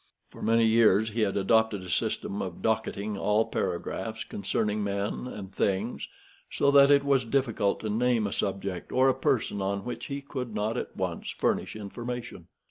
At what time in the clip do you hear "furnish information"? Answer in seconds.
11.29-12.47